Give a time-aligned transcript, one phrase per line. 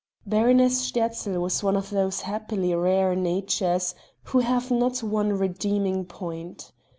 [0.25, 3.93] Baroness Sterzl was one of those happily rare natures
[4.23, 6.71] who have not one redeeming point.